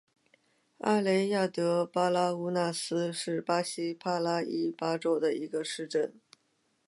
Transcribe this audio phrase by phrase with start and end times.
[0.79, 6.15] 阿雷亚德巴拉乌纳斯是巴西帕拉伊巴州的一个市镇。